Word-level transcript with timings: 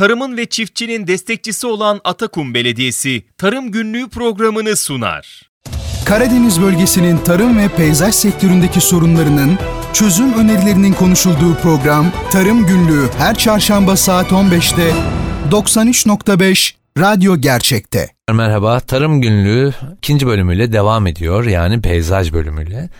tarımın 0.00 0.36
ve 0.36 0.46
çiftçinin 0.46 1.06
destekçisi 1.06 1.66
olan 1.66 2.00
Atakum 2.04 2.54
Belediyesi 2.54 3.22
Tarım 3.38 3.72
Günlüğü 3.72 4.08
programını 4.08 4.76
sunar. 4.76 5.50
Karadeniz 6.06 6.62
bölgesinin 6.62 7.18
tarım 7.18 7.58
ve 7.58 7.68
peyzaj 7.68 8.14
sektöründeki 8.14 8.80
sorunlarının 8.80 9.58
çözüm 9.92 10.32
önerilerinin 10.34 10.92
konuşulduğu 10.92 11.54
program 11.62 12.12
Tarım 12.32 12.66
Günlüğü 12.66 13.08
her 13.18 13.34
çarşamba 13.34 13.96
saat 13.96 14.26
15'te 14.26 14.92
93.5 15.50 16.74
Radyo 16.98 17.36
Gerçek'te. 17.36 18.08
Merhaba, 18.32 18.80
Tarım 18.80 19.20
Günlüğü 19.20 19.72
ikinci 19.96 20.26
bölümüyle 20.26 20.72
devam 20.72 21.06
ediyor 21.06 21.44
yani 21.44 21.82
peyzaj 21.82 22.32
bölümüyle. 22.32 22.90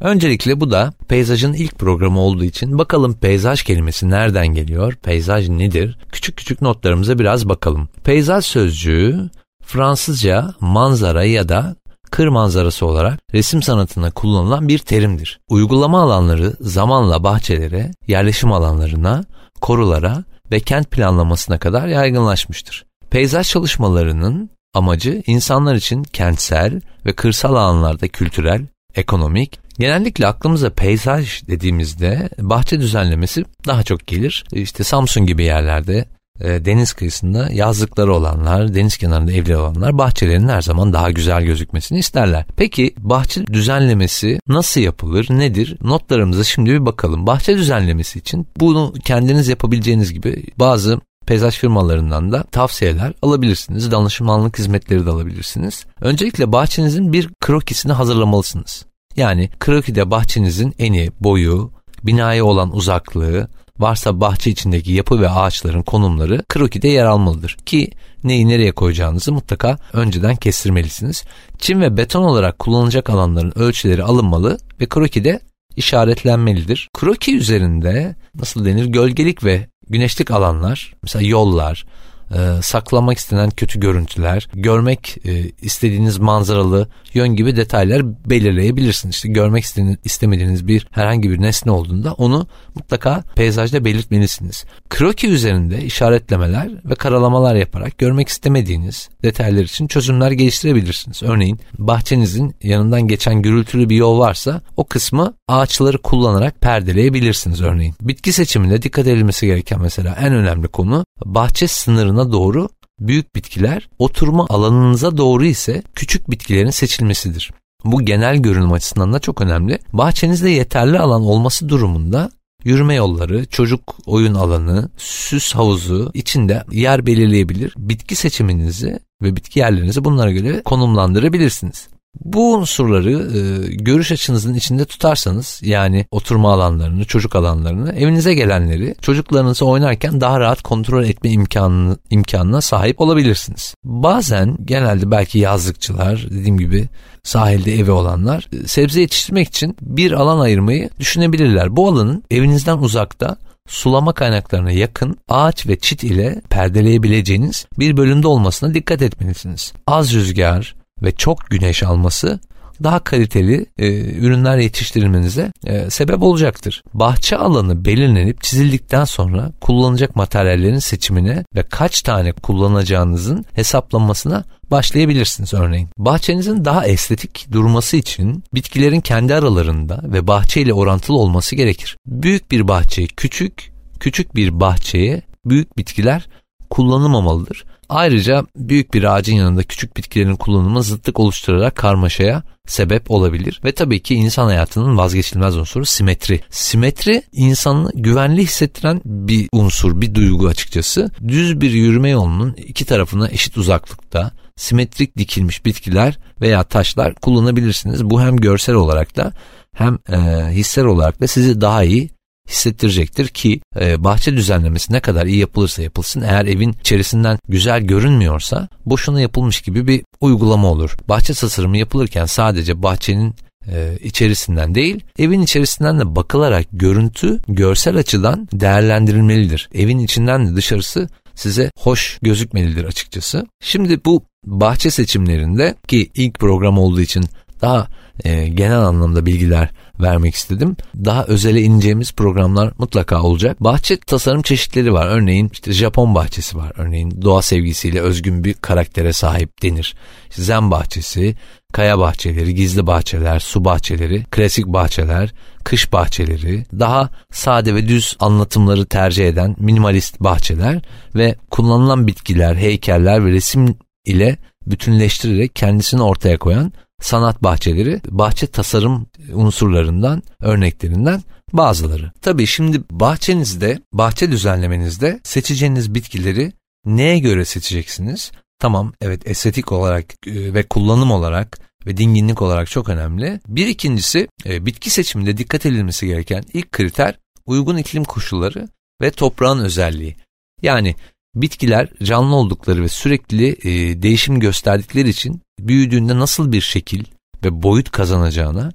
Öncelikle 0.00 0.60
bu 0.60 0.70
da 0.70 0.92
peyzajın 1.08 1.52
ilk 1.52 1.78
programı 1.78 2.20
olduğu 2.20 2.44
için 2.44 2.78
bakalım 2.78 3.14
peyzaj 3.14 3.62
kelimesi 3.62 4.10
nereden 4.10 4.46
geliyor, 4.46 4.94
peyzaj 4.94 5.48
nedir? 5.48 5.98
Küçük 6.12 6.36
küçük 6.36 6.62
notlarımıza 6.62 7.18
biraz 7.18 7.48
bakalım. 7.48 7.88
Peyzaj 8.04 8.44
sözcüğü 8.44 9.30
Fransızca 9.64 10.54
manzara 10.60 11.24
ya 11.24 11.48
da 11.48 11.76
kır 12.10 12.28
manzarası 12.28 12.86
olarak 12.86 13.20
resim 13.34 13.62
sanatında 13.62 14.10
kullanılan 14.10 14.68
bir 14.68 14.78
terimdir. 14.78 15.40
Uygulama 15.48 16.02
alanları 16.02 16.56
zamanla 16.60 17.24
bahçelere, 17.24 17.90
yerleşim 18.06 18.52
alanlarına, 18.52 19.24
korulara 19.60 20.24
ve 20.52 20.60
kent 20.60 20.90
planlamasına 20.90 21.58
kadar 21.58 21.88
yaygınlaşmıştır. 21.88 22.84
Peyzaj 23.10 23.48
çalışmalarının 23.48 24.50
amacı 24.74 25.22
insanlar 25.26 25.74
için 25.74 26.02
kentsel 26.02 26.80
ve 27.06 27.12
kırsal 27.12 27.54
alanlarda 27.54 28.08
kültürel, 28.08 28.66
ekonomik, 28.94 29.58
genellikle 29.78 30.26
aklımıza 30.26 30.70
peyzaj 30.70 31.46
dediğimizde 31.48 32.28
bahçe 32.38 32.80
düzenlemesi 32.80 33.44
daha 33.66 33.82
çok 33.82 34.06
gelir. 34.06 34.44
İşte 34.52 34.84
Samsun 34.84 35.26
gibi 35.26 35.44
yerlerde 35.44 36.06
e, 36.40 36.64
deniz 36.64 36.92
kıyısında 36.92 37.48
yazlıkları 37.52 38.14
olanlar, 38.14 38.74
deniz 38.74 38.96
kenarında 38.96 39.32
evli 39.32 39.56
olanlar 39.56 39.98
bahçelerinin 39.98 40.48
her 40.48 40.62
zaman 40.62 40.92
daha 40.92 41.10
güzel 41.10 41.42
gözükmesini 41.42 41.98
isterler. 41.98 42.44
Peki 42.56 42.94
bahçe 42.98 43.46
düzenlemesi 43.46 44.40
nasıl 44.48 44.80
yapılır, 44.80 45.26
nedir? 45.30 45.76
Notlarımıza 45.82 46.44
şimdi 46.44 46.70
bir 46.70 46.86
bakalım. 46.86 47.26
Bahçe 47.26 47.56
düzenlemesi 47.56 48.18
için 48.18 48.46
bunu 48.56 48.94
kendiniz 49.04 49.48
yapabileceğiniz 49.48 50.12
gibi 50.12 50.44
bazı 50.58 51.00
peyzaj 51.26 51.58
firmalarından 51.58 52.32
da 52.32 52.42
tavsiyeler 52.42 53.12
alabilirsiniz. 53.22 53.90
Danışmanlık 53.90 54.58
hizmetleri 54.58 55.06
de 55.06 55.10
alabilirsiniz. 55.10 55.86
Öncelikle 56.00 56.52
bahçenizin 56.52 57.12
bir 57.12 57.28
krokisini 57.40 57.92
hazırlamalısınız. 57.92 58.89
Yani 59.16 59.50
krokide 59.60 60.10
bahçenizin 60.10 60.74
eni, 60.78 61.10
boyu, 61.20 61.72
binaya 62.02 62.44
olan 62.44 62.76
uzaklığı, 62.76 63.48
varsa 63.78 64.20
bahçe 64.20 64.50
içindeki 64.50 64.92
yapı 64.92 65.20
ve 65.20 65.30
ağaçların 65.30 65.82
konumları 65.82 66.44
krokide 66.48 66.88
yer 66.88 67.04
almalıdır. 67.04 67.56
Ki 67.66 67.90
neyi 68.24 68.48
nereye 68.48 68.72
koyacağınızı 68.72 69.32
mutlaka 69.32 69.78
önceden 69.92 70.36
kestirmelisiniz. 70.36 71.24
Çim 71.58 71.80
ve 71.80 71.96
beton 71.96 72.22
olarak 72.22 72.58
kullanılacak 72.58 73.10
alanların 73.10 73.58
ölçüleri 73.58 74.02
alınmalı 74.02 74.58
ve 74.80 74.86
krokide 74.86 75.40
işaretlenmelidir. 75.76 76.88
Kroki 76.94 77.36
üzerinde 77.36 78.16
nasıl 78.34 78.64
denir 78.64 78.84
gölgelik 78.84 79.44
ve 79.44 79.68
güneşlik 79.88 80.30
alanlar, 80.30 80.94
mesela 81.02 81.26
yollar, 81.26 81.86
e, 82.34 82.62
saklamak 82.62 83.18
istenen 83.18 83.50
kötü 83.50 83.80
görüntüler, 83.80 84.48
görmek 84.54 85.16
e, 85.24 85.50
istediğiniz 85.62 86.18
manzaralı 86.18 86.88
yön 87.14 87.36
gibi 87.36 87.56
detaylar 87.56 88.30
belirleyebilirsiniz. 88.30 89.14
İşte 89.14 89.28
görmek 89.28 89.64
istemediğiniz 90.04 90.66
bir 90.66 90.86
herhangi 90.90 91.30
bir 91.30 91.40
nesne 91.40 91.72
olduğunda 91.72 92.12
onu 92.12 92.46
mutlaka 92.74 93.24
peyzajda 93.36 93.84
belirtmelisiniz. 93.84 94.64
Kroki 94.90 95.28
üzerinde 95.28 95.82
işaretlemeler 95.82 96.70
ve 96.84 96.94
karalamalar 96.94 97.54
yaparak 97.54 97.98
görmek 97.98 98.28
istemediğiniz 98.28 99.08
detaylar 99.22 99.62
için 99.62 99.86
çözümler 99.86 100.30
geliştirebilirsiniz. 100.30 101.22
Örneğin 101.22 101.60
bahçenizin 101.78 102.54
yanından 102.62 103.08
geçen 103.08 103.42
gürültülü 103.42 103.88
bir 103.88 103.96
yol 103.96 104.18
varsa 104.18 104.62
o 104.76 104.84
kısmı 104.84 105.34
ağaçları 105.48 105.98
kullanarak 105.98 106.60
perdeleyebilirsiniz 106.60 107.60
örneğin. 107.62 107.94
Bitki 108.00 108.32
seçiminde 108.32 108.82
dikkat 108.82 109.06
edilmesi 109.06 109.46
gereken 109.46 109.80
mesela 109.80 110.16
en 110.20 110.32
önemli 110.34 110.68
konu 110.68 111.04
bahçe 111.24 111.68
sınırına 111.68 112.19
doğru 112.32 112.68
büyük 113.00 113.34
bitkiler, 113.34 113.88
oturma 113.98 114.46
alanınıza 114.48 115.16
doğru 115.16 115.44
ise 115.44 115.82
küçük 115.94 116.30
bitkilerin 116.30 116.70
seçilmesidir. 116.70 117.50
Bu 117.84 118.04
genel 118.04 118.36
görünüm 118.36 118.72
açısından 118.72 119.12
da 119.12 119.18
çok 119.18 119.40
önemli. 119.40 119.78
Bahçenizde 119.92 120.50
yeterli 120.50 120.98
alan 120.98 121.22
olması 121.22 121.68
durumunda 121.68 122.30
yürüme 122.64 122.94
yolları, 122.94 123.46
çocuk 123.46 123.96
oyun 124.06 124.34
alanı, 124.34 124.90
süs 124.96 125.54
havuzu 125.54 126.10
içinde 126.14 126.64
yer 126.72 127.06
belirleyebilir. 127.06 127.74
Bitki 127.78 128.14
seçiminizi 128.16 128.98
ve 129.22 129.36
bitki 129.36 129.58
yerlerinizi 129.58 130.04
bunlara 130.04 130.30
göre 130.30 130.62
konumlandırabilirsiniz. 130.62 131.88
Bu 132.24 132.54
unsurları 132.54 133.10
e, 133.10 133.74
görüş 133.74 134.12
açınızın 134.12 134.54
içinde 134.54 134.84
tutarsanız 134.84 135.60
yani 135.64 136.06
oturma 136.10 136.52
alanlarını, 136.52 137.04
çocuk 137.04 137.36
alanlarını, 137.36 137.92
evinize 137.92 138.34
gelenleri 138.34 138.94
çocuklarınızı 139.02 139.66
oynarken 139.66 140.20
daha 140.20 140.40
rahat 140.40 140.62
kontrol 140.62 141.04
etme 141.04 141.30
imkanını, 141.30 141.96
imkanına 142.10 142.60
sahip 142.60 143.00
olabilirsiniz. 143.00 143.74
Bazen 143.84 144.56
genelde 144.64 145.10
belki 145.10 145.38
yazlıkçılar 145.38 146.26
dediğim 146.30 146.58
gibi 146.58 146.88
sahilde 147.22 147.74
evi 147.74 147.90
olanlar 147.90 148.48
e, 148.52 148.68
sebze 148.68 149.00
yetiştirmek 149.00 149.48
için 149.48 149.76
bir 149.82 150.12
alan 150.12 150.40
ayırmayı 150.40 150.90
düşünebilirler. 151.00 151.76
Bu 151.76 151.88
alanın 151.88 152.24
evinizden 152.30 152.78
uzakta 152.78 153.36
sulama 153.68 154.12
kaynaklarına 154.12 154.70
yakın 154.70 155.16
ağaç 155.28 155.66
ve 155.66 155.78
çit 155.78 156.04
ile 156.04 156.40
perdeleyebileceğiniz 156.50 157.66
bir 157.78 157.96
bölümde 157.96 158.26
olmasına 158.26 158.74
dikkat 158.74 159.02
etmelisiniz. 159.02 159.72
Az 159.86 160.14
rüzgar, 160.14 160.79
ve 161.02 161.12
çok 161.12 161.50
güneş 161.50 161.82
alması 161.82 162.40
daha 162.84 162.98
kaliteli 162.98 163.66
e, 163.78 164.00
ürünler 164.00 164.58
yetiştirilmenize 164.58 165.52
e, 165.66 165.90
sebep 165.90 166.22
olacaktır. 166.22 166.82
Bahçe 166.94 167.36
alanı 167.36 167.84
belirlenip 167.84 168.42
çizildikten 168.42 169.04
sonra 169.04 169.52
kullanacak 169.60 170.16
materyallerin 170.16 170.78
seçimine 170.78 171.44
ve 171.54 171.62
kaç 171.62 172.02
tane 172.02 172.32
kullanacağınızın 172.32 173.44
hesaplanmasına 173.54 174.44
başlayabilirsiniz 174.70 175.54
örneğin. 175.54 175.88
Bahçenizin 175.98 176.64
daha 176.64 176.86
estetik 176.86 177.52
durması 177.52 177.96
için 177.96 178.44
bitkilerin 178.54 179.00
kendi 179.00 179.34
aralarında 179.34 180.00
ve 180.04 180.26
bahçe 180.26 180.60
ile 180.60 180.72
orantılı 180.72 181.18
olması 181.18 181.56
gerekir. 181.56 181.96
Büyük 182.06 182.50
bir 182.50 182.68
bahçeye 182.68 183.06
küçük, 183.16 183.72
küçük 184.00 184.34
bir 184.34 184.60
bahçeye 184.60 185.22
büyük 185.44 185.78
bitkiler 185.78 186.28
kullanılmamalıdır. 186.70 187.64
Ayrıca 187.90 188.46
büyük 188.56 188.94
bir 188.94 189.14
ağacın 189.14 189.34
yanında 189.34 189.62
küçük 189.62 189.96
bitkilerin 189.96 190.36
kullanımı 190.36 190.82
zıtlık 190.82 191.20
oluşturarak 191.20 191.76
karmaşaya 191.76 192.42
sebep 192.66 193.10
olabilir. 193.10 193.60
Ve 193.64 193.72
tabii 193.72 194.02
ki 194.02 194.14
insan 194.14 194.46
hayatının 194.46 194.98
vazgeçilmez 194.98 195.56
unsuru 195.56 195.84
simetri. 195.84 196.40
Simetri 196.50 197.22
insanı 197.32 197.90
güvenli 197.94 198.42
hissettiren 198.42 199.00
bir 199.04 199.48
unsur, 199.52 200.00
bir 200.00 200.14
duygu 200.14 200.48
açıkçası. 200.48 201.10
Düz 201.28 201.60
bir 201.60 201.70
yürüme 201.70 202.10
yolunun 202.10 202.52
iki 202.52 202.84
tarafına 202.84 203.28
eşit 203.28 203.56
uzaklıkta 203.56 204.32
simetrik 204.56 205.18
dikilmiş 205.18 205.64
bitkiler 205.64 206.18
veya 206.40 206.62
taşlar 206.62 207.14
kullanabilirsiniz. 207.14 208.04
Bu 208.04 208.22
hem 208.22 208.36
görsel 208.36 208.74
olarak 208.74 209.16
da 209.16 209.32
hem 209.74 209.98
e, 210.12 210.16
hissel 210.50 210.84
olarak 210.84 211.20
da 211.20 211.26
sizi 211.26 211.60
daha 211.60 211.84
iyi 211.84 212.10
hissettirecektir 212.50 213.28
ki 213.28 213.60
e, 213.80 214.04
bahçe 214.04 214.36
düzenlemesi 214.36 214.92
ne 214.92 215.00
kadar 215.00 215.26
iyi 215.26 215.38
yapılırsa 215.38 215.82
yapılsın 215.82 216.20
eğer 216.20 216.46
evin 216.46 216.72
içerisinden 216.72 217.38
güzel 217.48 217.82
görünmüyorsa 217.82 218.68
boşuna 218.86 219.20
yapılmış 219.20 219.60
gibi 219.60 219.86
bir 219.86 220.02
uygulama 220.20 220.68
olur. 220.68 220.96
Bahçe 221.08 221.34
tasarımı 221.34 221.78
yapılırken 221.78 222.26
sadece 222.26 222.82
bahçenin 222.82 223.34
e, 223.68 223.98
içerisinden 224.02 224.74
değil, 224.74 225.00
evin 225.18 225.42
içerisinden 225.42 226.00
de 226.00 226.16
bakılarak 226.16 226.66
görüntü 226.72 227.40
görsel 227.48 227.96
açıdan 227.96 228.48
değerlendirilmelidir. 228.52 229.68
Evin 229.74 229.98
içinden 229.98 230.46
de 230.48 230.56
dışarısı 230.56 231.08
size 231.34 231.70
hoş 231.78 232.18
gözükmelidir 232.22 232.84
açıkçası. 232.84 233.46
Şimdi 233.60 234.04
bu 234.04 234.22
bahçe 234.44 234.90
seçimlerinde 234.90 235.74
ki 235.88 236.10
ilk 236.14 236.38
program 236.38 236.78
olduğu 236.78 237.00
için 237.00 237.24
daha 237.62 237.86
e, 238.24 238.48
genel 238.48 238.80
anlamda 238.80 239.26
bilgiler 239.26 239.70
vermek 240.02 240.34
istedim. 240.34 240.76
Daha 240.96 241.24
özele 241.24 241.62
ineceğimiz 241.62 242.12
programlar 242.12 242.72
mutlaka 242.78 243.22
olacak. 243.22 243.60
Bahçe 243.60 243.96
tasarım 243.96 244.42
çeşitleri 244.42 244.92
var. 244.92 245.06
Örneğin 245.06 245.50
işte 245.52 245.72
Japon 245.72 246.14
bahçesi 246.14 246.56
var. 246.56 246.72
Örneğin 246.76 247.22
doğa 247.22 247.42
sevgisiyle 247.42 248.00
özgün 248.00 248.44
bir 248.44 248.54
karaktere 248.54 249.12
sahip 249.12 249.62
denir. 249.62 249.94
İşte 250.30 250.42
zen 250.42 250.70
bahçesi, 250.70 251.36
kaya 251.72 251.98
bahçeleri, 251.98 252.54
gizli 252.54 252.86
bahçeler, 252.86 253.40
su 253.40 253.64
bahçeleri, 253.64 254.24
klasik 254.30 254.66
bahçeler, 254.66 255.34
kış 255.64 255.92
bahçeleri, 255.92 256.64
daha 256.78 257.10
sade 257.32 257.74
ve 257.74 257.88
düz 257.88 258.16
anlatımları 258.20 258.86
tercih 258.86 259.28
eden 259.28 259.56
minimalist 259.58 260.20
bahçeler 260.20 260.82
ve 261.14 261.34
kullanılan 261.50 262.06
bitkiler, 262.06 262.54
heykeller 262.54 263.26
ve 263.26 263.30
resim 263.30 263.76
ile 264.04 264.36
bütünleştirerek 264.66 265.56
kendisini 265.56 266.02
ortaya 266.02 266.38
koyan 266.38 266.72
sanat 267.00 267.42
bahçeleri 267.42 268.00
bahçe 268.08 268.46
tasarım 268.46 269.06
unsurlarından, 269.32 270.22
örneklerinden 270.40 271.22
Bazıları. 271.52 272.12
Tabii 272.20 272.46
şimdi 272.46 272.82
bahçenizde, 272.90 273.78
bahçe 273.92 274.30
düzenlemenizde 274.30 275.20
seçeceğiniz 275.22 275.94
bitkileri 275.94 276.52
neye 276.84 277.18
göre 277.18 277.44
seçeceksiniz? 277.44 278.32
Tamam 278.58 278.92
evet 279.00 279.30
estetik 279.30 279.72
olarak 279.72 280.04
e, 280.26 280.54
ve 280.54 280.62
kullanım 280.62 281.10
olarak 281.10 281.58
ve 281.86 281.96
dinginlik 281.96 282.42
olarak 282.42 282.70
çok 282.70 282.88
önemli. 282.88 283.40
Bir 283.48 283.66
ikincisi 283.66 284.28
e, 284.46 284.66
bitki 284.66 284.90
seçiminde 284.90 285.36
dikkat 285.36 285.66
edilmesi 285.66 286.06
gereken 286.06 286.44
ilk 286.52 286.72
kriter 286.72 287.18
uygun 287.46 287.76
iklim 287.76 288.04
koşulları 288.04 288.68
ve 289.02 289.10
toprağın 289.10 289.64
özelliği. 289.64 290.16
Yani 290.62 290.94
bitkiler 291.34 291.88
canlı 292.02 292.34
oldukları 292.34 292.82
ve 292.82 292.88
sürekli 292.88 293.48
e, 293.48 294.02
değişim 294.02 294.40
gösterdikleri 294.40 295.08
için 295.08 295.40
büyüdüğünde 295.68 296.18
nasıl 296.18 296.52
bir 296.52 296.60
şekil 296.60 297.04
ve 297.44 297.62
boyut 297.62 297.90
kazanacağına, 297.90 298.72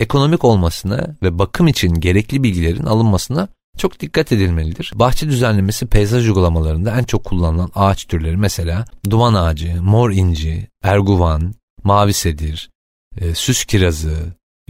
ekonomik 0.00 0.44
olmasına 0.44 1.16
ve 1.22 1.38
bakım 1.38 1.68
için 1.68 1.94
gerekli 1.94 2.42
bilgilerin 2.42 2.84
alınmasına 2.84 3.48
çok 3.78 4.00
dikkat 4.00 4.32
edilmelidir. 4.32 4.92
Bahçe 4.94 5.28
düzenlemesi 5.28 5.86
peyzaj 5.86 6.28
uygulamalarında 6.28 6.96
en 6.98 7.04
çok 7.04 7.24
kullanılan 7.24 7.70
ağaç 7.74 8.04
türleri 8.04 8.36
mesela 8.36 8.84
duman 9.10 9.34
ağacı, 9.34 9.82
mor 9.82 10.10
inci, 10.10 10.68
erguvan, 10.82 11.54
mavi 11.84 12.12
sedir, 12.12 12.70
e, 13.20 13.34
süs 13.34 13.64
kirazı, 13.64 14.16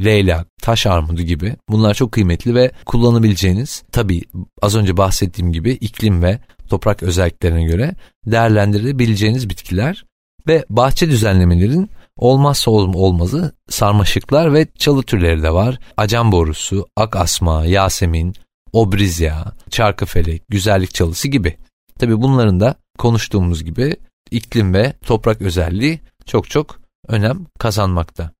leylak, 0.04 0.48
taş 0.62 0.86
armudu 0.86 1.22
gibi 1.22 1.56
bunlar 1.68 1.94
çok 1.94 2.12
kıymetli 2.12 2.54
ve 2.54 2.70
kullanabileceğiniz 2.86 3.82
tabi 3.92 4.22
az 4.62 4.76
önce 4.76 4.96
bahsettiğim 4.96 5.52
gibi 5.52 5.70
iklim 5.70 6.22
ve 6.22 6.38
toprak 6.68 7.02
özelliklerine 7.02 7.64
göre 7.64 7.94
değerlendirebileceğiniz 8.26 9.50
bitkiler 9.50 10.04
ve 10.46 10.64
bahçe 10.70 11.10
düzenlemelerin 11.10 11.90
olmazsa 12.16 12.70
olmazı 12.70 13.52
sarmaşıklar 13.68 14.54
ve 14.54 14.66
çalı 14.78 15.02
türleri 15.02 15.42
de 15.42 15.54
var. 15.54 15.78
Acam 15.96 16.32
borusu, 16.32 16.86
ak 16.96 17.16
asma, 17.16 17.66
yasemin, 17.66 18.34
obrizya, 18.72 19.44
çarkıfelek, 19.70 20.42
güzellik 20.48 20.94
çalısı 20.94 21.28
gibi. 21.28 21.56
Tabi 21.98 22.22
bunların 22.22 22.60
da 22.60 22.74
konuştuğumuz 22.98 23.64
gibi 23.64 23.96
iklim 24.30 24.74
ve 24.74 24.92
toprak 25.06 25.42
özelliği 25.42 26.00
çok 26.26 26.50
çok 26.50 26.80
önem 27.08 27.46
kazanmakta. 27.58 28.30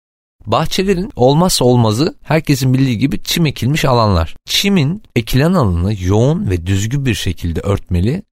Bahçelerin 0.47 1.11
olmazsa 1.17 1.65
olmazı 1.65 2.15
herkesin 2.23 2.75
bildiği 2.75 2.99
gibi 2.99 3.23
çim 3.23 3.47
ekilmiş 3.47 3.85
alanlar. 3.85 4.37
Çimin 4.45 5.03
ekilen 5.17 5.53
alanı 5.53 5.95
yoğun 6.05 6.51
ve 6.51 6.67
düzgün 6.67 7.07
bir 7.07 7.15
şekilde 7.15 7.61
örtmeli, 7.61 8.23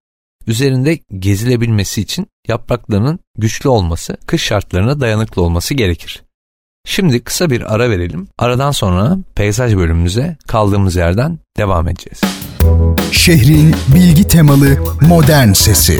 üzerinde 0.46 0.98
gezilebilmesi 1.18 2.00
için 2.00 2.26
yapraklarının 2.48 3.18
güçlü 3.38 3.68
olması, 3.68 4.16
kış 4.26 4.42
şartlarına 4.42 5.00
dayanıklı 5.00 5.42
olması 5.42 5.74
gerekir. 5.74 6.22
Şimdi 6.84 7.20
kısa 7.20 7.50
bir 7.50 7.74
ara 7.74 7.90
verelim. 7.90 8.28
Aradan 8.38 8.70
sonra 8.70 9.16
peyzaj 9.34 9.76
bölümümüze 9.76 10.36
kaldığımız 10.48 10.96
yerden 10.96 11.38
devam 11.56 11.88
edeceğiz. 11.88 12.20
Şehrin 13.12 13.74
bilgi 13.94 14.28
temalı 14.28 14.76
modern 15.08 15.52
sesi. 15.52 15.98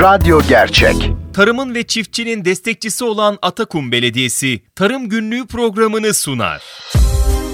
Radyo 0.00 0.40
Gerçek. 0.48 1.12
Tarımın 1.34 1.74
ve 1.74 1.82
çiftçinin 1.82 2.44
destekçisi 2.44 3.04
olan 3.04 3.38
Atakum 3.42 3.92
Belediyesi 3.92 4.60
Tarım 4.76 5.08
Günlüğü 5.08 5.46
programını 5.46 6.14
sunar. 6.14 6.62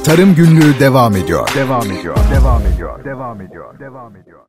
Tarım 0.04 0.34
Günlüğü 0.34 0.80
devam 0.80 1.16
ediyor. 1.16 1.48
Devam 1.54 1.90
ediyor. 1.92 2.16
Devam 2.34 2.62
ediyor. 2.66 3.04
Devam 3.04 3.40
ediyor. 3.40 3.80
Devam 3.80 4.16
ediyor. 4.16 4.45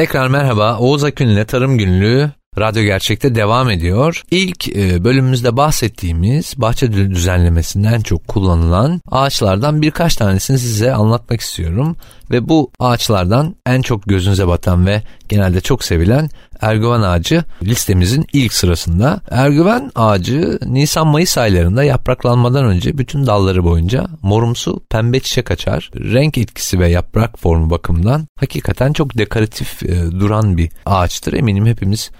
Tekrar 0.00 0.28
merhaba. 0.28 0.78
Oğuz 0.78 1.04
Akün 1.04 1.28
ile 1.28 1.44
Tarım 1.44 1.78
Günlüğü 1.78 2.30
Radyo 2.60 2.82
Gerçek'te 2.82 3.34
devam 3.34 3.70
ediyor. 3.70 4.22
İlk 4.30 4.68
e, 4.68 5.04
bölümümüzde 5.04 5.56
bahsettiğimiz 5.56 6.54
bahçe 6.56 6.92
düzenlemesinden 6.92 8.00
çok 8.00 8.28
kullanılan 8.28 9.00
ağaçlardan 9.10 9.82
birkaç 9.82 10.16
tanesini 10.16 10.58
size 10.58 10.94
anlatmak 10.94 11.40
istiyorum. 11.40 11.96
Ve 12.30 12.48
bu 12.48 12.70
ağaçlardan 12.78 13.56
en 13.66 13.82
çok 13.82 14.04
gözünüze 14.04 14.48
batan 14.48 14.86
ve 14.86 15.02
genelde 15.28 15.60
çok 15.60 15.84
sevilen 15.84 16.30
ergüven 16.60 17.02
ağacı 17.02 17.44
listemizin 17.62 18.26
ilk 18.32 18.52
sırasında. 18.52 19.20
Ergüven 19.30 19.90
ağacı 19.94 20.58
Nisan-Mayıs 20.66 21.38
aylarında 21.38 21.84
yapraklanmadan 21.84 22.64
önce 22.64 22.98
bütün 22.98 23.26
dalları 23.26 23.64
boyunca 23.64 24.06
morumsu 24.22 24.80
pembe 24.90 25.20
çiçek 25.20 25.50
açar. 25.50 25.90
Renk 25.96 26.38
etkisi 26.38 26.78
ve 26.78 26.88
yaprak 26.88 27.38
formu 27.38 27.70
bakımından 27.70 28.26
hakikaten 28.40 28.92
çok 28.92 29.18
dekoratif 29.18 29.82
e, 29.82 30.10
duran 30.10 30.56
bir 30.56 30.70
ağaçtır. 30.86 31.32
Eminim 31.32 31.66
hepimiz 31.66 32.10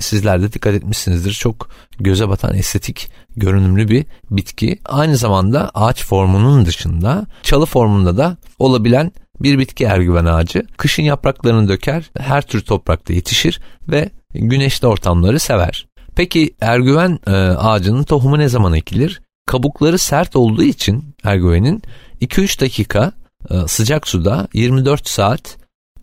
sizler 0.00 0.42
de 0.42 0.52
dikkat 0.52 0.74
etmişsinizdir. 0.74 1.32
Çok 1.32 1.68
göze 2.00 2.28
batan 2.28 2.54
estetik 2.54 3.10
görünümlü 3.36 3.88
bir 3.88 4.06
bitki. 4.30 4.78
Aynı 4.84 5.16
zamanda 5.16 5.70
ağaç 5.74 6.04
formunun 6.04 6.66
dışında 6.66 7.26
çalı 7.42 7.66
formunda 7.66 8.16
da 8.16 8.36
olabilen 8.58 9.12
bir 9.40 9.58
bitki 9.58 9.84
ergüven 9.84 10.24
ağacı. 10.24 10.66
Kışın 10.76 11.02
yapraklarını 11.02 11.68
döker, 11.68 12.10
her 12.18 12.42
tür 12.42 12.60
toprakta 12.60 13.12
yetişir 13.12 13.60
ve 13.88 14.10
güneşli 14.34 14.86
ortamları 14.86 15.38
sever. 15.38 15.86
Peki 16.16 16.54
ergüven 16.60 17.18
e, 17.26 17.30
ağacının 17.32 18.02
tohumu 18.02 18.38
ne 18.38 18.48
zaman 18.48 18.74
ekilir? 18.74 19.22
Kabukları 19.46 19.98
sert 19.98 20.36
olduğu 20.36 20.62
için 20.62 21.14
ergüvenin 21.24 21.82
2-3 22.20 22.60
dakika 22.60 23.12
e, 23.50 23.54
sıcak 23.66 24.08
suda 24.08 24.48
24 24.54 25.08
saat 25.08 25.56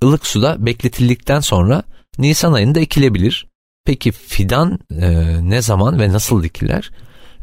ılık 0.04 0.28
suda 0.28 0.66
bekletildikten 0.66 1.40
sonra 1.40 1.84
Nisan 2.18 2.54
ayında 2.54 2.80
ekilebilir. 2.80 3.49
Peki 3.90 4.12
fidan 4.12 4.80
e, 5.02 5.10
ne 5.50 5.62
zaman 5.62 6.00
ve 6.00 6.10
nasıl 6.10 6.44
dikiler? 6.44 6.92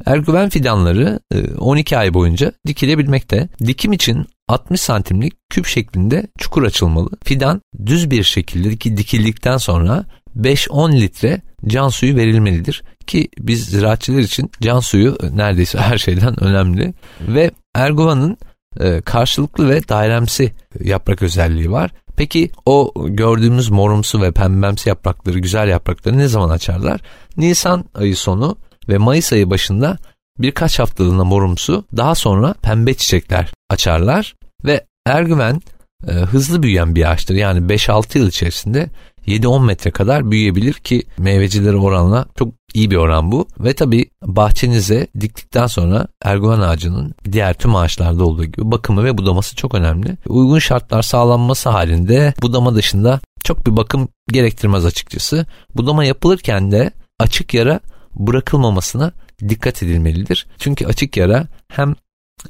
Ergüven 0.07 0.49
fidanları 0.49 1.21
12 1.59 1.95
e, 1.95 1.99
ay 1.99 2.15
boyunca 2.15 2.53
dikilebilmekte. 2.67 3.49
Dikim 3.67 3.93
için 3.93 4.27
60 4.49 4.81
santimlik 4.81 5.33
küp 5.51 5.67
şeklinde 5.67 6.27
çukur 6.39 6.63
açılmalı. 6.63 7.11
Fidan 7.25 7.63
düz 7.87 8.11
bir 8.11 8.23
şekilde 8.23 8.97
dikildikten 8.97 9.57
sonra 9.57 10.05
5-10 10.37 11.01
litre 11.01 11.43
can 11.67 11.89
suyu 11.89 12.17
verilmelidir. 12.17 12.83
Ki 13.07 13.29
biz 13.39 13.65
ziraatçılar 13.65 14.19
için 14.19 14.51
can 14.61 14.81
suyu 14.81 15.19
neredeyse 15.33 15.79
her 15.79 15.99
şeyden 15.99 16.45
önemli. 16.45 16.95
Ve 17.21 17.51
erguvanın 17.75 18.39
e, 18.81 19.01
karşılıklı 19.01 19.69
ve 19.71 19.89
dairemsi 19.89 20.53
yaprak 20.81 21.23
özelliği 21.23 21.71
var. 21.71 21.91
Peki 22.17 22.51
o 22.67 22.93
gördüğümüz 23.07 23.71
morumsu 23.71 24.23
ve 24.23 24.33
pembemsi 24.33 24.89
yaprakları, 24.89 25.39
güzel 25.39 25.69
yaprakları 25.69 26.19
ne 26.19 26.29
zaman 26.29 26.49
açarlar? 26.49 27.01
Nisan 27.37 27.85
ayı 27.95 28.17
sonu 28.17 28.57
ve 28.89 28.99
Mayıs 28.99 29.33
ayı 29.33 29.51
başında 29.51 29.99
birkaç 30.39 30.79
haftalığına 30.79 31.25
morumsu, 31.25 31.85
daha 31.97 32.15
sonra 32.15 32.55
pembe 32.63 32.95
çiçekler 32.95 33.53
açarlar 33.71 34.35
ve 34.65 34.87
ergüven 35.07 35.63
e, 36.09 36.13
hızlı 36.13 36.63
büyüyen 36.63 36.95
bir 36.95 37.11
ağaçtır. 37.11 37.35
Yani 37.35 37.61
5-6 37.61 38.19
yıl 38.19 38.29
içerisinde 38.29 38.91
7-10 39.27 39.65
metre 39.65 39.91
kadar 39.91 40.31
büyüyebilir 40.31 40.73
ki 40.73 41.03
meyvecileri 41.19 41.77
oranla 41.77 42.27
çok 42.39 42.66
iyi 42.77 42.91
bir 42.91 42.97
oran 42.97 43.33
bu. 43.33 43.49
Ve 43.61 43.75
tabi 43.75 44.11
bahçenize 44.23 45.07
diktikten 45.21 45.67
sonra 45.67 46.07
erguvan 46.23 46.61
ağacının 46.61 47.15
diğer 47.33 47.55
tüm 47.55 47.77
ağaçlarda 47.77 48.25
olduğu 48.25 48.45
gibi 48.45 48.71
bakımı 48.71 49.05
ve 49.05 49.19
budaması 49.19 49.57
çok 49.57 49.75
önemli. 49.75 50.17
Uygun 50.29 50.59
şartlar 50.59 51.03
sağlanması 51.03 51.69
halinde 51.69 52.35
budama 52.43 52.75
dışında 52.75 53.21
çok 53.45 53.67
bir 53.67 53.77
bakım 53.77 54.09
gerektirmez 54.29 54.85
açıkçası. 54.85 55.47
Budama 55.75 56.05
yapılırken 56.05 56.73
de 56.73 56.91
açık 57.19 57.55
yara 57.55 57.81
bırakılmamasına 58.15 59.13
dikkat 59.49 59.83
edilmelidir. 59.83 60.47
Çünkü 60.59 60.87
açık 60.87 61.17
yara 61.17 61.47
hem 61.69 61.95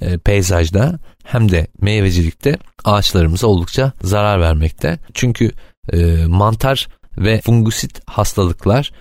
e, 0.01 0.19
peyzajda 0.19 0.99
hem 1.25 1.51
de 1.53 1.67
meyvecilikte 1.81 2.59
ağaçlarımıza 2.85 3.47
oldukça 3.47 3.93
zarar 4.03 4.41
vermekte. 4.41 4.99
Çünkü 5.15 5.53
e, 5.93 6.27
mantar 6.27 6.89
ve 7.19 7.41
fungusit 7.41 8.01
hastalıklar, 8.07 8.93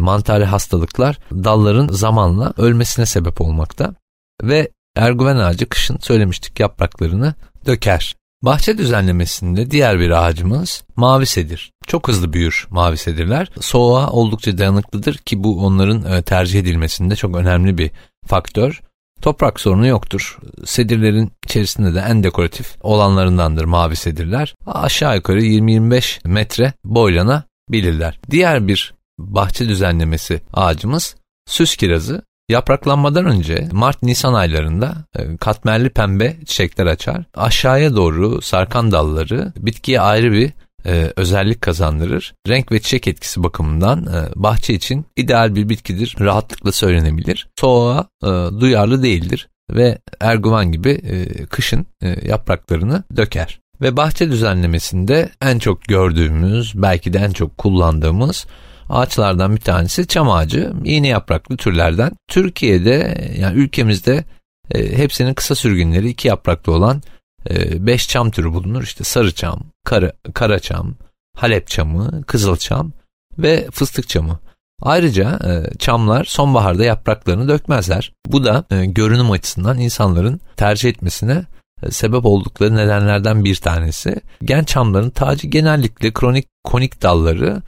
mantari 0.00 0.44
hastalıklar 0.44 1.18
dalların 1.32 1.88
zamanla 1.88 2.52
ölmesine 2.56 3.06
sebep 3.06 3.40
olmakta. 3.40 3.94
Ve 4.42 4.70
erguven 4.96 5.36
ağacı 5.36 5.68
kışın 5.68 5.98
söylemiştik 5.98 6.60
yapraklarını 6.60 7.34
döker. 7.66 8.16
Bahçe 8.42 8.78
düzenlemesinde 8.78 9.70
diğer 9.70 9.98
bir 9.98 10.10
ağacımız 10.10 10.84
mavi 10.96 11.26
sedir. 11.26 11.72
Çok 11.86 12.08
hızlı 12.08 12.32
büyür 12.32 12.66
mavi 12.70 12.96
sedirler. 12.96 13.50
Soğuğa 13.60 14.10
oldukça 14.10 14.58
dayanıklıdır 14.58 15.14
ki 15.14 15.44
bu 15.44 15.64
onların 15.64 16.12
e, 16.12 16.22
tercih 16.22 16.60
edilmesinde 16.60 17.16
çok 17.16 17.36
önemli 17.36 17.78
bir 17.78 17.90
faktör. 18.26 18.80
Toprak 19.20 19.60
sorunu 19.60 19.86
yoktur. 19.86 20.38
Sedirlerin 20.64 21.32
içerisinde 21.44 21.94
de 21.94 22.04
en 22.08 22.24
dekoratif 22.24 22.76
olanlarındandır 22.80 23.64
mavi 23.64 23.96
sedirler. 23.96 24.54
Aşağı 24.66 25.16
yukarı 25.16 25.40
20-25 25.42 26.28
metre 26.28 26.72
boylanabilirler. 26.84 28.20
Diğer 28.30 28.68
bir 28.68 28.94
bahçe 29.26 29.68
düzenlemesi 29.68 30.40
ağacımız 30.52 31.16
süs 31.46 31.76
kirazı. 31.76 32.22
Yapraklanmadan 32.48 33.26
önce 33.26 33.68
Mart-Nisan 33.72 34.34
aylarında 34.34 34.94
e, 35.18 35.36
katmerli 35.36 35.90
pembe 35.90 36.36
çiçekler 36.46 36.86
açar. 36.86 37.24
Aşağıya 37.34 37.96
doğru 37.96 38.42
sarkan 38.42 38.92
dalları 38.92 39.52
bitkiye 39.56 40.00
ayrı 40.00 40.32
bir 40.32 40.52
e, 40.86 41.12
özellik 41.16 41.60
kazandırır. 41.60 42.34
Renk 42.48 42.72
ve 42.72 42.80
çiçek 42.80 43.08
etkisi 43.08 43.42
bakımından 43.42 44.06
e, 44.06 44.42
bahçe 44.42 44.74
için 44.74 45.06
ideal 45.16 45.54
bir 45.54 45.68
bitkidir. 45.68 46.16
Rahatlıkla 46.20 46.72
söylenebilir. 46.72 47.48
Soğuğa 47.60 48.06
e, 48.22 48.28
duyarlı 48.60 49.02
değildir. 49.02 49.48
ve 49.70 49.98
erguvan 50.20 50.72
gibi 50.72 50.90
e, 50.90 51.46
kışın 51.46 51.86
e, 52.02 52.28
yapraklarını 52.28 53.04
döker. 53.16 53.60
Ve 53.80 53.96
bahçe 53.96 54.30
düzenlemesinde 54.30 55.30
en 55.42 55.58
çok 55.58 55.82
gördüğümüz, 55.82 56.72
belki 56.74 57.12
de 57.12 57.18
en 57.18 57.30
çok 57.30 57.58
kullandığımız 57.58 58.46
ağaçlardan 58.88 59.56
bir 59.56 59.60
tanesi 59.60 60.06
çam 60.06 60.30
ağacı. 60.30 60.72
İğne 60.84 61.08
yapraklı 61.08 61.56
türlerden. 61.56 62.12
Türkiye'de 62.28 63.28
yani 63.38 63.58
ülkemizde 63.58 64.24
e, 64.70 64.98
hepsinin 64.98 65.34
kısa 65.34 65.54
sürgünleri 65.54 66.08
iki 66.08 66.28
yapraklı 66.28 66.72
olan 66.72 67.02
e, 67.50 67.86
beş 67.86 68.08
çam 68.08 68.30
türü 68.30 68.52
bulunur. 68.52 68.82
İşte 68.82 69.04
sarı 69.04 69.32
çam, 69.32 69.60
kara, 69.84 70.12
kara 70.34 70.58
çam, 70.58 70.94
Halep 71.36 71.68
çamı, 71.68 72.22
kızıl 72.22 72.56
çam 72.56 72.92
ve 73.38 73.70
fıstık 73.70 74.08
çamı. 74.08 74.38
Ayrıca 74.82 75.38
e, 75.44 75.78
çamlar 75.78 76.24
sonbaharda 76.24 76.84
yapraklarını 76.84 77.48
dökmezler. 77.48 78.12
Bu 78.26 78.44
da 78.44 78.64
e, 78.70 78.86
görünüm 78.86 79.30
açısından 79.30 79.78
insanların 79.78 80.40
tercih 80.56 80.88
etmesine 80.88 81.44
e, 81.82 81.90
sebep 81.90 82.24
oldukları 82.24 82.76
nedenlerden 82.76 83.44
bir 83.44 83.56
tanesi. 83.56 84.16
Gen 84.44 84.64
çamların 84.64 85.10
tacı 85.10 85.46
genellikle 85.46 86.12
kronik 86.12 86.46
konik 86.64 87.02
dalları 87.02 87.62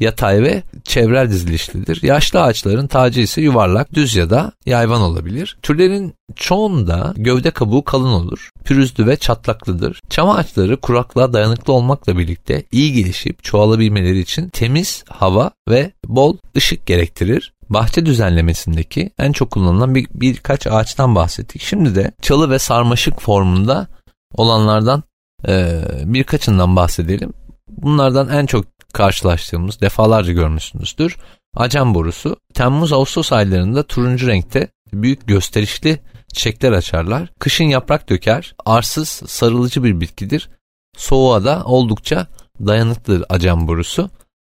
yatay 0.00 0.42
ve 0.42 0.62
çevrel 0.84 1.30
dizilişlidir. 1.30 2.02
Yaşlı 2.02 2.42
ağaçların 2.42 2.86
tacı 2.86 3.20
ise 3.20 3.42
yuvarlak, 3.42 3.94
düz 3.94 4.16
ya 4.16 4.30
da 4.30 4.52
yayvan 4.66 5.00
olabilir. 5.00 5.56
Türlerin 5.62 6.14
çoğunda 6.36 7.14
gövde 7.16 7.50
kabuğu 7.50 7.84
kalın 7.84 8.12
olur. 8.12 8.50
Pürüzlü 8.64 9.06
ve 9.06 9.16
çatlaklıdır. 9.16 10.00
Çam 10.10 10.30
ağaçları 10.30 10.76
kuraklığa 10.76 11.32
dayanıklı 11.32 11.72
olmakla 11.72 12.18
birlikte 12.18 12.64
iyi 12.72 12.92
gelişip 12.92 13.44
çoğalabilmeleri 13.44 14.18
için 14.18 14.48
temiz 14.48 15.04
hava 15.08 15.50
ve 15.68 15.92
bol 16.06 16.36
ışık 16.56 16.86
gerektirir. 16.86 17.52
Bahçe 17.68 18.06
düzenlemesindeki 18.06 19.10
en 19.18 19.32
çok 19.32 19.50
kullanılan 19.50 19.94
bir, 19.94 20.06
birkaç 20.14 20.66
ağaçtan 20.66 21.14
bahsettik. 21.14 21.62
Şimdi 21.62 21.94
de 21.94 22.12
çalı 22.22 22.50
ve 22.50 22.58
sarmaşık 22.58 23.20
formunda 23.20 23.86
olanlardan 24.34 25.02
e, 25.48 25.82
birkaçından 26.04 26.76
bahsedelim. 26.76 27.32
Bunlardan 27.68 28.28
en 28.28 28.46
çok 28.46 28.66
karşılaştığımız, 28.92 29.80
defalarca 29.80 30.32
görmüşsünüzdür. 30.32 31.16
Acem 31.56 31.94
borusu 31.94 32.36
Temmuz-Ağustos 32.54 33.32
aylarında 33.32 33.82
turuncu 33.82 34.26
renkte 34.26 34.68
büyük 34.92 35.28
gösterişli 35.28 36.00
çiçekler 36.32 36.72
açarlar. 36.72 37.32
Kışın 37.38 37.64
yaprak 37.64 38.08
döker, 38.08 38.54
arsız, 38.66 39.08
sarılıcı 39.08 39.84
bir 39.84 40.00
bitkidir. 40.00 40.48
Soğuğa 40.96 41.44
da 41.44 41.64
oldukça 41.64 42.26
dayanıklıdır 42.66 43.24
acem 43.28 43.68
borusu. 43.68 44.10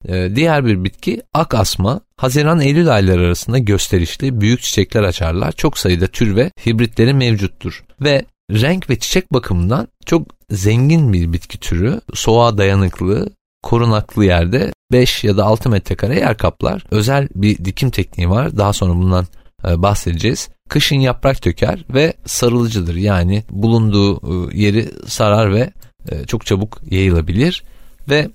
Ee, 0.09 0.29
diğer 0.35 0.67
bir 0.67 0.85
bitki 0.85 1.23
ak 1.35 1.55
asma. 1.55 2.01
Haziran-Eylül 2.17 2.95
ayları 2.95 3.21
arasında 3.21 3.59
gösterişli 3.59 4.41
büyük 4.41 4.63
çiçekler 4.63 5.03
açarlar. 5.03 5.53
Çok 5.53 5.79
sayıda 5.79 6.07
tür 6.07 6.37
ve 6.37 6.51
hibritleri 6.67 7.15
mevcuttur. 7.15 7.85
Ve 8.01 8.25
renk 8.51 8.91
ve 8.91 8.99
çiçek 8.99 9.33
bakımından 9.33 9.89
çok 10.07 10.29
zengin 10.51 11.13
bir 11.13 11.33
bitki 11.33 11.61
türü. 11.61 12.01
Soğuğa 12.15 12.59
dayanıklı, 12.59 13.31
korunaklı 13.63 14.25
yerde 14.25 14.73
5 14.93 15.25
ya 15.25 15.37
da 15.37 15.45
6 15.45 15.71
metrekare 15.71 16.19
yer 16.19 16.37
kaplar. 16.37 16.85
Özel 16.91 17.29
bir 17.35 17.65
dikim 17.65 17.91
tekniği 17.91 18.31
var. 18.31 18.57
Daha 18.57 18.73
sonra 18.73 18.95
bundan 18.95 19.27
e, 19.69 19.83
bahsedeceğiz. 19.83 20.49
Kışın 20.69 20.97
yaprak 20.97 21.45
döker 21.45 21.85
ve 21.95 22.13
sarılıcıdır. 22.27 22.95
Yani 22.95 23.45
bulunduğu 23.51 24.17
e, 24.17 24.61
yeri 24.61 24.91
sarar 25.07 25.55
ve 25.55 25.73
e, 26.09 26.25
çok 26.25 26.47
çabuk 26.47 26.81
yayılabilir. 26.91 27.65
Ve 28.09 28.31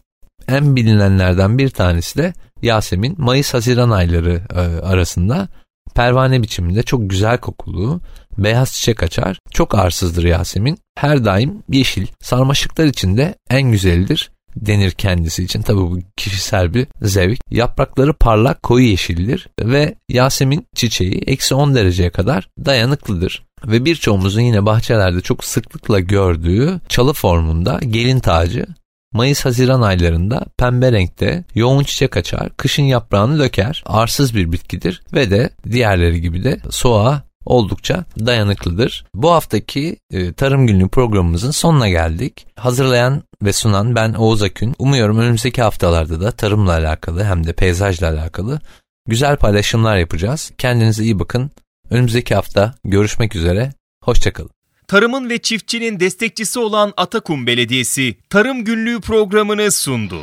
en 0.48 0.76
bilinenlerden 0.76 1.58
bir 1.58 1.70
tanesi 1.70 2.18
de 2.18 2.34
Yasemin 2.62 3.16
Mayıs-Haziran 3.18 3.90
ayları 3.90 4.42
arasında 4.84 5.48
pervane 5.96 6.44
biçiminde 6.44 6.84
çok 6.84 7.10
güzel 7.10 7.38
kokulu, 7.38 8.02
beyaz 8.38 8.74
çiçek 8.74 9.04
açar. 9.04 9.40
Çok 9.52 9.76
arsızdır 9.76 10.24
Yasemin. 10.24 10.78
Her 10.96 11.26
daim 11.26 11.64
yeşil. 11.70 12.08
Sarmaşıklar 12.22 12.86
içinde 12.86 13.36
en 13.50 13.72
güzelidir 13.72 14.30
denir 14.56 14.92
kendisi 14.92 15.44
için. 15.44 15.62
Tabi 15.62 15.78
bu 15.78 16.00
kişisel 16.18 16.74
bir 16.74 16.88
zevk. 17.02 17.40
Yaprakları 17.52 18.14
parlak 18.14 18.64
koyu 18.64 18.86
yeşildir 18.86 19.48
ve 19.62 19.96
Yasemin 20.10 20.68
çiçeği 20.76 21.24
eksi 21.28 21.56
10 21.56 21.76
dereceye 21.76 22.10
kadar 22.10 22.50
dayanıklıdır. 22.66 23.48
Ve 23.66 23.86
birçoğumuzun 23.86 24.42
yine 24.42 24.66
bahçelerde 24.66 25.22
çok 25.22 25.44
sıklıkla 25.44 26.00
gördüğü 26.00 26.80
çalı 26.90 27.14
formunda 27.14 27.80
gelin 27.90 28.20
tacı 28.20 28.66
Mayıs-Haziran 29.14 29.82
aylarında 29.82 30.46
pembe 30.58 30.92
renkte 30.92 31.44
yoğun 31.56 31.84
çiçek 31.84 32.18
açar, 32.18 32.50
kışın 32.58 32.84
yaprağını 32.84 33.40
döker, 33.40 33.84
arsız 33.86 34.36
bir 34.36 34.52
bitkidir 34.52 35.02
ve 35.14 35.30
de 35.30 35.50
diğerleri 35.72 36.22
gibi 36.22 36.44
de 36.44 36.60
soğuğa 36.70 37.27
oldukça 37.48 38.06
dayanıklıdır. 38.20 39.06
Bu 39.16 39.32
haftaki 39.32 39.98
e, 40.12 40.34
Tarım 40.34 40.68
Günlüğü 40.68 40.90
programımızın 40.90 41.52
sonuna 41.52 41.90
geldik. 41.90 42.48
Hazırlayan 42.56 43.24
ve 43.44 43.54
sunan 43.54 43.96
ben 43.96 44.14
Oğuz 44.14 44.44
Akün. 44.44 44.76
Umuyorum 44.80 45.20
önümüzdeki 45.20 45.62
haftalarda 45.62 46.22
da 46.22 46.32
tarımla 46.32 46.72
alakalı 46.72 47.24
hem 47.24 47.48
de 47.48 47.54
peyzajla 47.54 48.10
alakalı 48.10 48.60
güzel 49.08 49.38
paylaşımlar 49.38 49.98
yapacağız. 49.98 50.52
Kendinize 50.58 51.04
iyi 51.04 51.20
bakın. 51.20 51.52
Önümüzdeki 51.90 52.36
hafta 52.36 52.76
görüşmek 52.84 53.36
üzere. 53.36 53.74
Hoşçakalın. 54.04 54.50
Tarımın 54.88 55.30
ve 55.30 55.38
çiftçinin 55.38 56.00
destekçisi 56.00 56.60
olan 56.60 56.94
Atakum 56.98 57.48
Belediyesi 57.48 58.16
Tarım 58.30 58.66
Günlüğü 58.66 59.02
programını 59.02 59.72
sundu. 59.72 60.22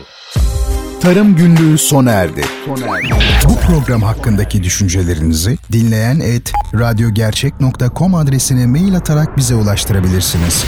Tarım 1.05 1.37
Günlüğü 1.37 1.79
sona 1.79 2.11
erdi. 2.11 2.45
Sona 2.67 2.99
erdi. 2.99 3.09
Bu 3.49 3.57
program 3.57 4.03
hakkındaki 4.03 4.63
düşüncelerinizi 4.63 5.59
dinleyen 5.73 6.21
et 6.21 6.53
radyogercek.com 6.75 8.15
adresine 8.15 8.67
mail 8.67 8.97
atarak 8.97 9.37
bize 9.37 9.55
ulaştırabilirsiniz. 9.55 10.65